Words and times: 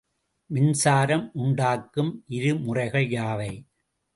மின்சாரம் 0.49 1.25
உண்டாக்கும் 1.35 2.11
இருமுறைகள் 2.29 3.07
யாவை? 3.11 3.51